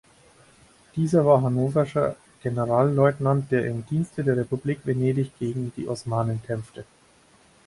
Dieser 0.95 1.27
war 1.27 1.43
hannoverscher 1.43 2.15
Generalleutnant, 2.41 3.51
der 3.51 3.67
im 3.67 3.85
Dienste 3.85 4.23
der 4.23 4.35
Republik 4.35 4.79
Venedig 4.85 5.37
gegen 5.37 5.71
die 5.77 5.87
Osmanen 5.87 6.41
kämpfte. 6.41 6.85